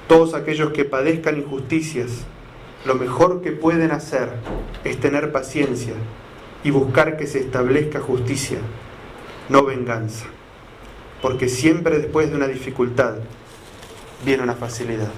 Todos 0.07 0.35
aquellos 0.35 0.73
que 0.73 0.85
padezcan 0.85 1.39
injusticias, 1.39 2.25
lo 2.85 2.95
mejor 2.95 3.43
que 3.43 3.53
pueden 3.53 3.91
hacer 3.91 4.31
es 4.85 5.01
tener 5.01 5.33
paciencia 5.33 5.95
y 6.65 6.71
buscar 6.71 7.17
que 7.17 7.27
se 7.27 7.41
establezca 7.41 8.01
justicia, 8.01 8.59
no 9.49 9.65
venganza, 9.65 10.27
porque 11.21 11.49
siempre 11.49 11.99
después 11.99 12.31
de 12.31 12.37
una 12.37 12.47
dificultad 12.47 13.17
viene 14.25 14.43
una 14.43 14.55
facilidad. 14.55 15.11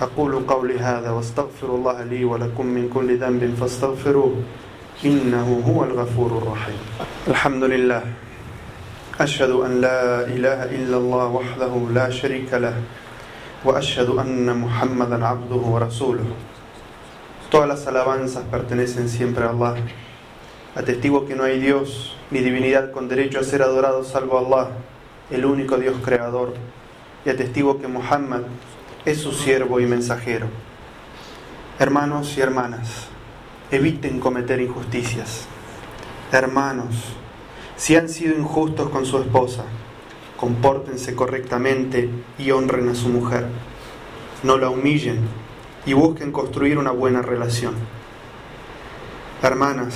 أقول 0.00 0.46
قولي 0.46 0.78
هذا 0.78 1.10
واستغفر 1.10 1.74
الله 1.74 2.04
لي 2.04 2.24
ولكم 2.24 2.66
من 2.66 2.88
كل 2.88 3.18
ذنب 3.18 3.54
فاستغفروه 3.60 4.34
إنه 5.05 5.63
هو 5.67 5.83
الغفور 5.83 6.37
الرحيم 6.37 6.79
الحمد 7.27 7.63
لله 7.63 8.03
أشهد 9.19 9.49
أن 9.49 9.81
لا 9.81 10.25
إله 10.25 10.63
إلا 10.63 10.97
الله 10.97 11.27
وحده 11.27 11.73
لا 11.93 12.09
شريك 12.09 12.53
له 12.53 12.73
وأشهد 13.65 14.09
أن 14.09 14.57
محمدا 14.57 15.25
عبده 15.25 15.55
ورسوله 15.55 16.25
Todas 17.51 17.67
las 17.69 17.87
alabanzas 17.87 18.43
pertenecen 18.51 19.07
siempre 19.07 19.45
a 19.45 19.51
Allah. 19.51 19.75
Atestigo 20.75 21.25
que 21.25 21.35
no 21.35 21.43
hay 21.43 21.59
Dios 21.61 22.17
ni 22.29 22.39
divinidad 22.39 22.91
con 22.91 23.07
derecho 23.07 23.39
a 23.39 23.43
ser 23.43 23.61
adorado 23.61 24.03
salvo 24.03 24.37
Allah, 24.37 24.71
el 25.31 25.45
único 25.45 25.77
Dios 25.77 25.95
creador. 26.03 26.55
Y 27.23 27.29
atestigo 27.29 27.79
que 27.79 27.87
Muhammad 27.87 28.41
es 29.05 29.21
su 29.21 29.31
siervo 29.31 29.79
y 29.79 29.85
mensajero. 29.85 30.47
Hermanos 31.79 32.37
y 32.37 32.41
hermanas, 32.41 33.07
eviten 33.69 34.21
cometer 34.21 34.61
injusticias. 34.61 35.45
Hermanos, 36.31 36.95
si 37.75 37.95
han 37.97 38.07
sido 38.07 38.37
injustos 38.37 38.89
con 38.89 39.05
su 39.05 39.17
esposa, 39.17 39.65
compórtense 40.37 41.15
correctamente 41.15 42.09
y 42.37 42.51
honren 42.51 42.87
a 42.87 42.95
su 42.95 43.09
mujer. 43.09 43.47
No 44.43 44.57
la 44.57 44.69
humillen 44.69 45.19
y 45.85 45.93
busquen 45.93 46.31
construir 46.31 46.77
una 46.77 46.91
buena 46.91 47.21
relación. 47.21 47.75
Hermanas, 49.41 49.95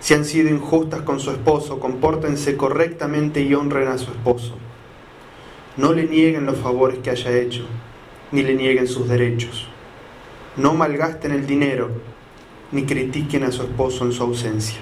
si 0.00 0.14
han 0.14 0.24
sido 0.24 0.50
injustas 0.50 1.00
con 1.02 1.20
su 1.20 1.30
esposo, 1.30 1.80
compórtense 1.80 2.56
correctamente 2.56 3.40
y 3.40 3.54
honren 3.54 3.88
a 3.88 3.98
su 3.98 4.10
esposo. 4.10 4.56
No 5.76 5.92
le 5.92 6.04
nieguen 6.04 6.46
los 6.46 6.58
favores 6.58 6.98
que 6.98 7.10
haya 7.10 7.32
hecho 7.32 7.64
ni 8.32 8.42
le 8.42 8.54
nieguen 8.54 8.86
sus 8.86 9.08
derechos. 9.08 9.68
No 10.56 10.74
malgasten 10.74 11.32
el 11.32 11.46
dinero, 11.46 11.90
ni 12.72 12.84
critiquen 12.84 13.44
a 13.44 13.52
su 13.52 13.62
esposo 13.62 14.04
en 14.04 14.12
su 14.12 14.22
ausencia. 14.22 14.78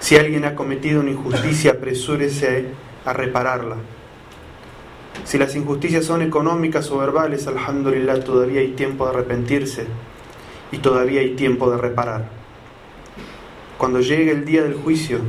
Si 0.00 0.16
alguien 0.16 0.44
ha 0.44 0.54
cometido 0.54 1.00
una 1.00 1.10
injusticia, 1.10 1.72
apresúrese 1.72 2.66
a 3.04 3.12
repararla. 3.12 3.76
Si 5.24 5.38
las 5.38 5.54
injusticias 5.56 6.04
son 6.04 6.22
económicas 6.22 6.90
o 6.90 6.98
verbales, 6.98 7.46
alhamdulillah, 7.46 8.20
todavía 8.20 8.60
hay 8.60 8.72
tiempo 8.72 9.04
de 9.04 9.10
arrepentirse 9.10 9.86
y 10.70 10.78
todavía 10.78 11.20
hay 11.20 11.34
tiempo 11.34 11.70
de 11.70 11.78
reparar. 11.78 12.28
Cuando 13.76 14.00
llegue 14.00 14.30
el 14.32 14.44
día 14.44 14.62
del 14.62 14.74
juicio, 14.74 15.20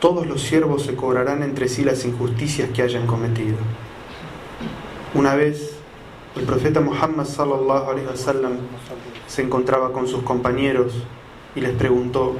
todos 0.00 0.26
los 0.26 0.42
siervos 0.42 0.82
se 0.82 0.94
cobrarán 0.94 1.42
entre 1.42 1.68
sí 1.68 1.84
las 1.84 2.04
injusticias 2.04 2.70
que 2.70 2.82
hayan 2.82 3.06
cometido. 3.06 3.56
Una 5.14 5.34
vez 5.34 5.75
el 6.36 6.44
profeta 6.44 6.80
Muhammad 6.80 7.24
sallallahu 7.24 8.06
wasallam 8.10 8.58
se 9.26 9.42
encontraba 9.42 9.92
con 9.92 10.06
sus 10.06 10.22
compañeros 10.22 10.92
y 11.54 11.60
les 11.60 11.72
preguntó: 11.72 12.36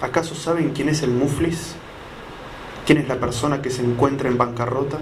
¿Acaso 0.00 0.34
saben 0.34 0.72
quién 0.74 0.88
es 0.88 1.02
el 1.02 1.10
muflis? 1.10 1.76
¿Quién 2.84 2.98
es 2.98 3.08
la 3.08 3.20
persona 3.20 3.62
que 3.62 3.70
se 3.70 3.82
encuentra 3.82 4.28
en 4.28 4.38
bancarrota? 4.38 4.98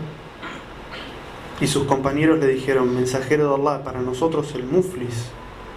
Y 1.60 1.66
sus 1.66 1.84
compañeros 1.84 2.38
le 2.38 2.46
dijeron: 2.46 2.94
Mensajero 2.94 3.48
de 3.48 3.54
Allah, 3.54 3.82
para 3.82 4.00
nosotros 4.02 4.54
el 4.54 4.64
muflis, 4.64 5.30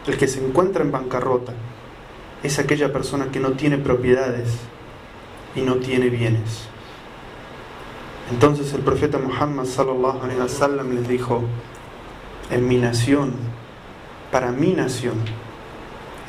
el 0.05 0.17
que 0.17 0.27
se 0.27 0.45
encuentra 0.45 0.83
en 0.83 0.91
bancarrota, 0.91 1.53
es 2.43 2.59
aquella 2.59 2.91
persona 2.91 3.31
que 3.31 3.39
no 3.39 3.51
tiene 3.53 3.77
propiedades 3.77 4.49
y 5.55 5.61
no 5.61 5.75
tiene 5.75 6.09
bienes. 6.09 6.67
Entonces 8.31 8.73
el 8.73 8.81
profeta 8.81 9.17
Muhammad 9.17 9.63
sallallahu 9.63 10.23
alaihi 10.23 10.41
wasallam 10.41 10.93
les 10.93 11.07
dijo: 11.07 11.43
En 12.49 12.67
mi 12.67 12.77
nación, 12.77 13.33
para 14.31 14.51
mi 14.51 14.73
nación, 14.73 15.15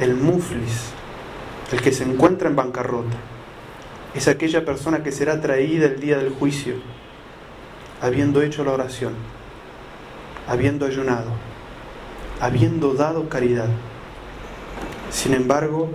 el 0.01 0.15
muflis, 0.15 0.91
el 1.73 1.81
que 1.81 1.93
se 1.93 2.05
encuentra 2.05 2.49
en 2.49 2.57
bancarrota, 2.57 3.17
es 4.15 4.29
aquella 4.29 4.65
persona 4.65 5.03
que 5.03 5.13
será 5.13 5.41
traída 5.41 5.87
el 5.87 6.01
día 6.01 6.19
del 6.19 6.31
juicio, 6.31 6.75
habiendo 8.01 8.43
hecho 8.43 8.65
la 8.65 8.73
oración, 8.73 9.15
habiendo 10.47 10.87
ayunado, 10.87 11.31
habiendo 12.41 12.95
dado 12.95 13.29
caridad. 13.29 13.69
Sin 15.11 15.35
embargo, 15.35 15.91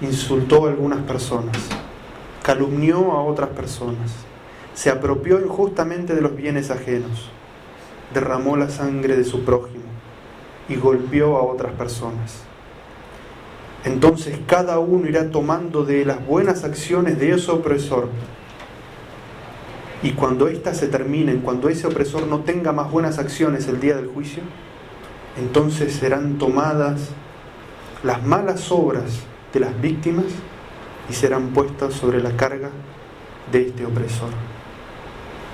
insultó 0.00 0.66
a 0.66 0.70
algunas 0.70 1.00
personas, 1.00 1.56
calumnió 2.42 3.12
a 3.12 3.22
otras 3.22 3.50
personas 3.50 4.26
se 4.76 4.90
apropió 4.90 5.40
injustamente 5.40 6.14
de 6.14 6.20
los 6.20 6.36
bienes 6.36 6.70
ajenos, 6.70 7.30
derramó 8.12 8.56
la 8.56 8.68
sangre 8.70 9.16
de 9.16 9.24
su 9.24 9.44
prójimo 9.44 9.84
y 10.68 10.76
golpeó 10.76 11.36
a 11.36 11.42
otras 11.42 11.72
personas. 11.72 12.42
Entonces 13.84 14.38
cada 14.46 14.78
uno 14.78 15.08
irá 15.08 15.30
tomando 15.30 15.84
de 15.84 16.04
las 16.04 16.24
buenas 16.26 16.64
acciones 16.64 17.18
de 17.18 17.32
ese 17.32 17.50
opresor. 17.50 18.08
Y 20.02 20.12
cuando 20.12 20.48
éstas 20.48 20.76
se 20.78 20.88
terminen, 20.88 21.40
cuando 21.40 21.68
ese 21.68 21.86
opresor 21.86 22.26
no 22.26 22.40
tenga 22.40 22.72
más 22.72 22.90
buenas 22.90 23.18
acciones 23.18 23.68
el 23.68 23.80
día 23.80 23.96
del 23.96 24.08
juicio, 24.08 24.42
entonces 25.38 25.94
serán 25.94 26.38
tomadas 26.38 27.10
las 28.02 28.24
malas 28.24 28.70
obras 28.70 29.20
de 29.52 29.60
las 29.60 29.80
víctimas 29.80 30.26
y 31.08 31.12
serán 31.12 31.48
puestas 31.48 31.94
sobre 31.94 32.20
la 32.20 32.36
carga 32.36 32.70
de 33.52 33.68
este 33.68 33.86
opresor. 33.86 34.30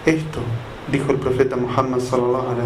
Esto, 0.07 0.41
dijo 0.91 1.13
el 1.13 1.19
profeta 1.19 1.57
Muhammad 1.57 2.01
sallallahu 2.01 2.57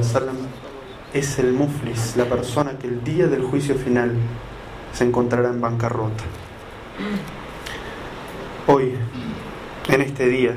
es 1.12 1.38
el 1.38 1.52
muflis, 1.52 2.16
la 2.16 2.24
persona 2.24 2.79
que 2.79 2.87
el 2.87 3.02
día 3.02 3.26
del 3.26 3.42
juicio 3.42 3.74
final 3.74 4.14
se 4.92 5.05
encontrará 5.05 5.48
en 5.48 5.61
bancarrota. 5.61 6.24
Hoy, 8.66 8.94
en 9.88 10.00
este 10.00 10.29
día, 10.29 10.55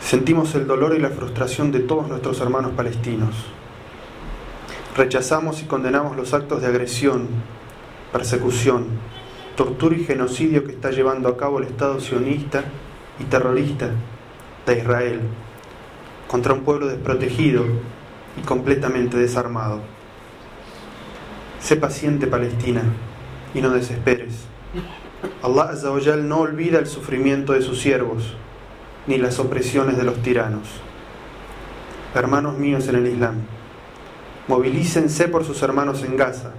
sentimos 0.00 0.54
el 0.54 0.66
dolor 0.66 0.94
y 0.94 1.00
la 1.00 1.10
frustración 1.10 1.72
de 1.72 1.80
todos 1.80 2.08
nuestros 2.08 2.40
hermanos 2.40 2.72
palestinos. 2.76 3.46
Rechazamos 4.96 5.62
y 5.62 5.66
condenamos 5.66 6.16
los 6.16 6.34
actos 6.34 6.60
de 6.60 6.68
agresión, 6.68 7.28
persecución, 8.12 8.86
tortura 9.56 9.96
y 9.96 10.04
genocidio 10.04 10.64
que 10.64 10.72
está 10.72 10.90
llevando 10.90 11.28
a 11.28 11.36
cabo 11.36 11.58
el 11.58 11.64
Estado 11.64 12.00
sionista 12.00 12.64
y 13.18 13.24
terrorista 13.24 13.90
de 14.66 14.78
Israel 14.78 15.20
contra 16.30 16.52
un 16.52 16.60
pueblo 16.60 16.86
desprotegido 16.86 17.64
y 18.40 18.42
completamente 18.42 19.16
desarmado. 19.16 19.80
Sé 21.58 21.74
paciente 21.74 22.28
Palestina 22.28 22.82
y 23.52 23.60
no 23.60 23.70
desesperes. 23.70 24.44
Allah 25.42 25.70
Azzawajal 25.70 26.28
no 26.28 26.38
olvida 26.38 26.78
el 26.78 26.86
sufrimiento 26.86 27.52
de 27.52 27.62
sus 27.62 27.80
siervos 27.80 28.36
ni 29.08 29.18
las 29.18 29.40
opresiones 29.40 29.96
de 29.96 30.04
los 30.04 30.22
tiranos. 30.22 30.68
Hermanos 32.14 32.56
míos 32.56 32.86
en 32.86 32.94
el 32.94 33.08
Islam, 33.08 33.40
Movilícense 34.46 35.26
por 35.26 35.44
sus 35.44 35.60
hermanos 35.62 36.04
en 36.04 36.16
Gaza, 36.16 36.52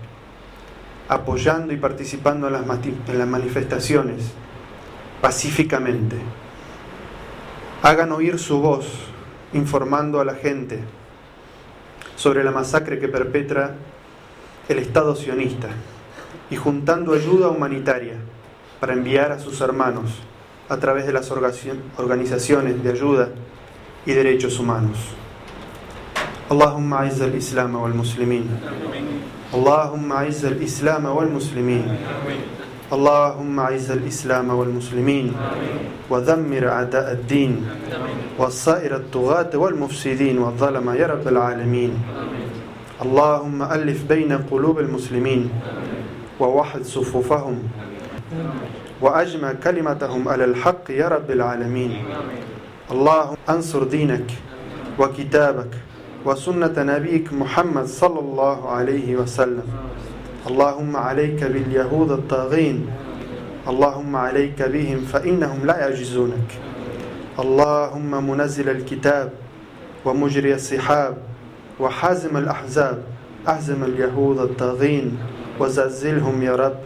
apoyando 1.07 1.71
y 1.71 1.77
participando 1.77 2.47
en 2.47 2.53
las, 2.53 2.63
en 2.85 3.17
las 3.17 3.27
manifestaciones 3.27 4.31
pacíficamente. 5.21 6.17
Hagan 7.83 8.11
oír 8.11 8.37
su 8.37 8.59
voz 8.59 9.10
informando 9.52 10.20
a 10.20 10.24
la 10.24 10.34
gente 10.34 10.80
sobre 12.16 12.42
la 12.44 12.50
masacre 12.50 12.98
que 12.98 13.08
perpetra 13.08 13.74
el 14.68 14.78
Estado 14.78 15.14
sionista 15.14 15.68
y 16.50 16.56
juntando 16.56 17.14
ayuda 17.14 17.48
humanitaria 17.48 18.16
para 18.80 18.92
enviar 18.92 19.32
a 19.32 19.38
sus 19.38 19.60
hermanos 19.60 20.10
a 20.68 20.76
través 20.78 21.06
de 21.06 21.12
las 21.12 21.30
organizaciones 21.30 22.82
de 22.82 22.90
ayuda 22.90 23.28
y 24.04 24.12
derechos 24.12 24.58
humanos. 24.58 24.98
اللهم 26.46 26.94
اعز 26.94 27.22
الاسلام 27.22 27.74
والمسلمين 27.74 28.46
اللهم 29.54 30.12
اعز 30.12 30.44
الاسلام 30.44 31.04
والمسلمين 31.06 31.96
اللهم 32.91 33.59
اعز 33.59 33.91
الإسلام 33.91 34.49
والمسلمين 34.49 35.33
ودمر 36.09 36.67
أعداء 36.67 37.11
الدين 37.11 37.69
والصائر 38.37 38.95
الطغاة 38.95 39.49
والمفسدين 39.55 40.37
والظلمة 40.37 40.95
يا 40.95 41.07
رب 41.07 41.27
العالمين. 41.27 41.91
اللهم 43.01 43.63
ألف 43.63 44.03
بين 44.03 44.31
قلوب 44.51 44.79
المسلمين 44.79 45.49
ووحد 46.39 46.83
صفوفهم 46.83 47.63
وأجمع 49.01 49.53
كلمتهم 49.63 50.27
على 50.27 50.45
الحق 50.45 50.91
يا 50.91 51.07
رب 51.07 51.31
العالمين. 51.31 51.91
اللهم 52.91 53.37
أنصر 53.49 53.83
دينك 53.83 54.27
وكتابك 54.99 55.73
وسنة 56.25 56.75
نبيك 56.77 57.33
محمد 57.33 57.85
صلى 57.85 58.19
الله 58.19 58.69
عليه 58.69 59.15
وسلم. 59.15 59.67
اللهم 60.47 60.95
عليك 60.97 61.43
باليهود 61.43 62.11
الطاغين. 62.11 62.89
اللهم 63.67 64.15
عليك 64.15 64.61
بهم 64.61 64.99
فإنهم 65.05 65.65
لا 65.65 65.77
يعجزونك. 65.79 66.49
اللهم 67.39 68.29
منزل 68.29 68.69
الكتاب 68.69 69.29
ومجري 70.05 70.53
السحاب 70.53 71.17
وحازم 71.79 72.37
الأحزاب. 72.37 72.97
أهزم 73.47 73.83
اليهود 73.83 74.39
الطاغين 74.39 75.17
وزلزلهم 75.59 76.43
يا 76.43 76.55
رب. 76.55 76.77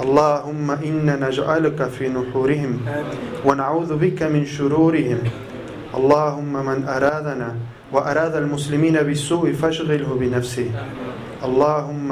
اللهم 0.00 0.70
إنا 0.70 1.28
نجعلك 1.28 1.88
في 1.88 2.08
نحورهم 2.08 2.80
ونعوذ 3.44 3.96
بك 3.96 4.22
من 4.22 4.46
شرورهم. 4.46 5.18
اللهم 5.94 6.52
من 6.66 6.88
أرادنا 6.88 7.56
وأراد 7.92 8.34
المسلمين 8.36 8.96
بالسوء 9.02 9.52
فاشغله 9.52 10.08
بنفسه. 10.20 10.70
اللهم 11.44 12.08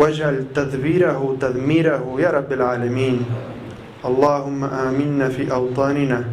واجعل 0.00 0.44
تدبيره 0.54 1.36
تدميره 1.40 2.16
يا 2.18 2.30
رب 2.30 2.52
العالمين. 2.52 3.20
اللهم 4.04 4.64
آمنا 4.64 5.28
في 5.28 5.52
أوطاننا. 5.52 6.24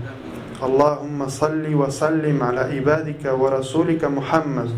اللهم 0.64 1.28
صل 1.28 1.76
وسلم 1.76 2.44
على 2.44 2.60
عبادك 2.60 3.24
ورسولك 3.28 4.06
محمد 4.06 4.72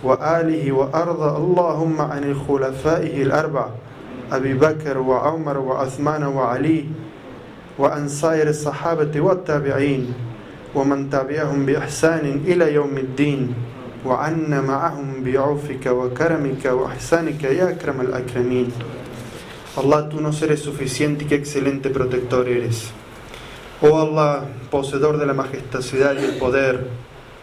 وآله 0.00 0.72
وأرض. 0.72 1.22
اللهم 1.36 2.00
عن 2.00 2.22
الخلفائه 2.24 3.22
الأربع 3.22 3.66
أبي 4.32 4.52
بكر 4.54 4.98
وعمر 4.98 5.58
وعثمان 5.58 6.22
وعلي 6.24 6.84
وعن 7.78 8.08
سائر 8.08 8.48
الصحابة 8.48 9.12
والتابعين 9.20 10.14
ومن 10.74 11.10
تبعهم 11.10 11.66
بإحسان 11.66 12.40
إلى 12.48 12.74
يوم 12.74 12.96
الدين. 12.96 13.71
وعنا 14.05 14.61
معهم 14.61 15.23
بعوفك 15.23 15.85
وكرمك 15.85 16.65
وإحسانك 16.65 17.43
يا 17.43 17.69
أكرم 17.69 18.01
الأكرمين 18.01 18.69
Allah, 19.77 20.09
tú 20.09 20.19
nos 20.21 20.41
eres 20.41 20.63
suficiente 20.63 21.25
y 21.25 21.27
qué 21.27 21.35
excelente 21.35 21.91
protector 21.91 22.49
eres. 22.49 22.89
Oh 23.79 23.99
Allah, 23.99 24.45
poseedor 24.71 25.19
de 25.19 25.27
la 25.27 25.35
majestuosidad 25.35 26.15
y 26.19 26.25
el 26.25 26.37
poder. 26.39 26.87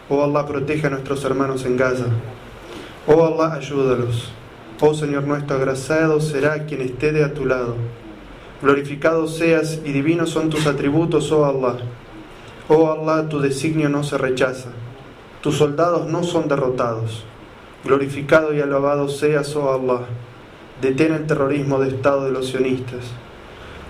Oh 0.09 0.21
Allah, 0.21 0.45
protege 0.45 0.87
a 0.87 0.89
nuestros 0.89 1.23
hermanos 1.23 1.63
en 1.63 1.77
Gaza. 1.77 2.07
Oh 3.07 3.23
Allah, 3.23 3.53
ayúdalos. 3.53 4.33
Oh 4.81 4.93
Señor 4.93 5.23
nuestro, 5.23 5.55
agraciado 5.55 6.19
será 6.19 6.65
quien 6.65 6.81
esté 6.81 7.13
de 7.13 7.23
a 7.23 7.33
tu 7.33 7.45
lado. 7.45 7.77
Glorificado 8.61 9.29
seas 9.29 9.79
y 9.85 9.93
divinos 9.93 10.31
son 10.31 10.49
tus 10.49 10.67
atributos, 10.67 11.31
oh 11.31 11.45
Allah. 11.45 11.77
Oh 12.67 12.91
Allah, 12.91 13.29
tu 13.29 13.39
designio 13.39 13.87
no 13.87 14.03
se 14.03 14.17
rechaza, 14.17 14.71
tus 15.40 15.56
soldados 15.56 16.06
no 16.06 16.22
son 16.22 16.48
derrotados. 16.48 17.24
Glorificado 17.84 18.52
y 18.52 18.60
alabado 18.60 19.08
seas, 19.08 19.56
oh 19.56 19.72
Allah. 19.72 20.06
Detén 20.82 21.14
el 21.14 21.26
terrorismo 21.26 21.78
de 21.78 21.88
Estado 21.88 22.24
de 22.24 22.30
los 22.30 22.48
sionistas. 22.48 23.06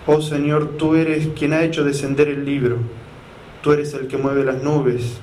Oh 0.07 0.21
Señor, 0.21 0.77
tú 0.79 0.95
eres 0.95 1.29
quien 1.37 1.53
ha 1.53 1.65
hecho 1.65 1.83
descender 1.83 2.29
el 2.29 2.45
libro. 2.45 2.77
Tú 3.63 3.73
eres 3.73 3.95
el 3.95 4.07
que 4.07 4.17
mueve 4.17 4.45
las 4.45 4.63
nubes. 4.63 5.19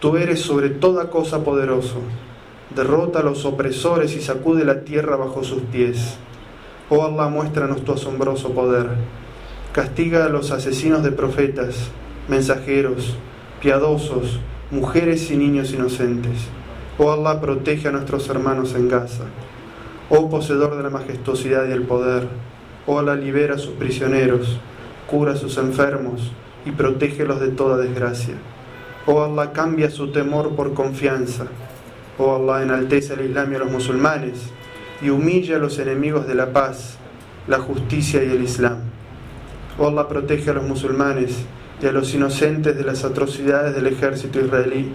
Tú 0.00 0.16
eres 0.16 0.40
sobre 0.40 0.70
toda 0.70 1.10
cosa 1.10 1.44
poderoso. 1.44 2.00
Derrota 2.74 3.20
a 3.20 3.22
los 3.22 3.44
opresores 3.44 4.16
y 4.16 4.22
sacude 4.22 4.64
la 4.64 4.80
tierra 4.80 5.16
bajo 5.16 5.44
sus 5.44 5.62
pies. 5.64 6.16
Oh 6.88 7.04
Allah, 7.04 7.28
muéstranos 7.28 7.84
tu 7.84 7.92
asombroso 7.92 8.52
poder. 8.52 8.88
Castiga 9.72 10.24
a 10.24 10.30
los 10.30 10.52
asesinos 10.52 11.02
de 11.02 11.12
profetas 11.12 11.90
mensajeros, 12.28 13.16
piadosos, 13.60 14.40
mujeres 14.70 15.32
y 15.32 15.36
niños 15.36 15.72
inocentes. 15.72 16.46
Oh 16.96 17.10
Allah, 17.10 17.40
protege 17.40 17.88
a 17.88 17.92
nuestros 17.92 18.28
hermanos 18.28 18.74
en 18.74 18.88
Gaza. 18.88 19.24
Oh 20.08 20.30
poseedor 20.30 20.76
de 20.76 20.84
la 20.84 20.90
majestuosidad 20.90 21.68
y 21.68 21.72
el 21.72 21.82
poder. 21.82 22.28
Oh 22.86 23.00
Allah, 23.00 23.16
libera 23.16 23.56
a 23.56 23.58
sus 23.58 23.74
prisioneros, 23.74 24.60
cura 25.08 25.32
a 25.32 25.36
sus 25.36 25.58
enfermos 25.58 26.30
y 26.64 26.70
protégelos 26.70 27.40
de 27.40 27.48
toda 27.48 27.78
desgracia. 27.78 28.34
Oh 29.06 29.24
Allah, 29.24 29.52
cambia 29.52 29.90
su 29.90 30.12
temor 30.12 30.54
por 30.54 30.72
confianza. 30.72 31.46
Oh 32.16 32.36
Allah, 32.36 32.62
enaltece 32.62 33.14
al 33.14 33.24
Islam 33.24 33.52
y 33.52 33.56
a 33.56 33.58
los 33.60 33.72
musulmanes 33.72 34.50
y 35.02 35.08
humilla 35.08 35.56
a 35.56 35.58
los 35.58 35.80
enemigos 35.80 36.28
de 36.28 36.36
la 36.36 36.52
paz, 36.52 36.96
la 37.48 37.58
justicia 37.58 38.22
y 38.22 38.30
el 38.30 38.44
Islam. 38.44 38.78
Oh 39.80 39.88
Allah, 39.88 40.06
protege 40.06 40.50
a 40.50 40.54
los 40.54 40.64
musulmanes 40.64 41.44
y 41.81 41.85
a 41.85 41.91
los 41.91 42.13
inocentes 42.13 42.77
de 42.77 42.83
las 42.83 43.03
atrocidades 43.03 43.75
del 43.75 43.87
ejército 43.87 44.39
israelí. 44.39 44.93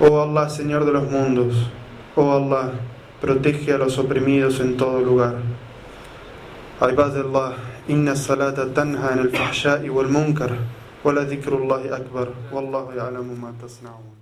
Oh 0.00 0.20
Allah, 0.20 0.48
Señor 0.48 0.84
de 0.84 0.92
los 0.92 1.10
mundos, 1.10 1.70
oh 2.16 2.32
Allah, 2.32 2.72
protege 3.20 3.72
a 3.72 3.78
los 3.78 3.98
oprimidos 3.98 4.60
en 4.60 4.76
todo 4.76 5.00
lugar. 5.00 5.36
عباد 6.76 7.16
الله 7.16 7.52
إن 7.90 8.08
الصلاة 8.08 8.64
تنهى 8.76 9.08
عن 9.08 9.18
الفحشاء 9.18 9.88
والمنكر 9.88 10.52
ولذكر 11.04 11.52
الله 11.56 11.96
أكبر 11.96 12.28
والله 12.52 12.94
يعلم 12.94 13.28
ما 13.40 13.54
تصنعون 13.62 14.19